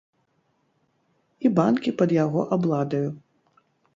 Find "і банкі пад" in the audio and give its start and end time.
1.45-2.09